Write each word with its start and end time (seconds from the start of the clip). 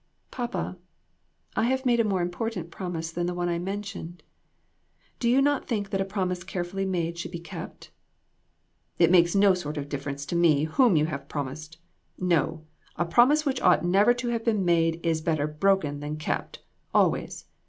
"Papa, 0.31 0.77
I 1.55 1.65
have 1.65 1.85
made 1.85 1.99
a 1.99 2.03
more 2.03 2.23
important 2.23 2.71
promise 2.71 3.11
than 3.11 3.27
the 3.27 3.35
one 3.35 3.49
I 3.49 3.59
mentioned. 3.59 4.23
Do 5.19 5.29
you 5.29 5.43
not 5.43 5.67
think 5.67 5.91
that 5.91 6.01
a 6.01 6.05
promise 6.05 6.43
carefully 6.43 6.85
made 6.85 7.19
should 7.19 7.29
be 7.29 7.37
kept?" 7.37 7.91
"It 8.97 9.11
makes 9.11 9.35
no 9.35 9.53
sort 9.53 9.77
of 9.77 9.89
difference 9.89 10.25
to 10.25 10.35
me 10.35 10.63
whom 10.63 10.95
you 10.95 11.05
have 11.05 11.29
promised. 11.29 11.77
No, 12.17 12.65
a 12.95 13.05
promise 13.05 13.45
which 13.45 13.61
ought 13.61 13.85
never 13.85 14.15
to 14.15 14.29
have 14.29 14.43
been 14.43 14.65
made 14.65 14.99
is 15.05 15.21
better 15.21 15.45
broken 15.45 15.99
than 15.99 16.17
kept, 16.17 16.63
always. 16.95 17.45